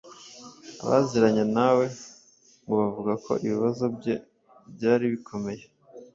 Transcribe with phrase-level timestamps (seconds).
[0.83, 1.85] Abaziranye na we
[2.63, 4.15] ngo bavuga ko ibibazo bye
[4.73, 5.63] byaribikomeye